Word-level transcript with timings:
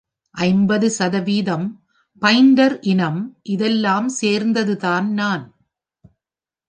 ஐம்பது 0.35 0.87
சதவிகிதம் 0.89 1.67
பாயின்டர் 2.21 2.75
இனம்– 2.83 3.21
இதெல்லாம் 3.53 4.09
சேர்ந்தது 4.19 4.75
தான் 4.77 5.13
நான்! 5.13 5.45